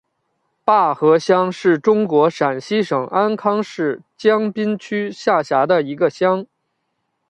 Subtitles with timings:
[0.65, 6.43] 坝河乡是中国陕西省安康市汉滨区下辖的一个乡。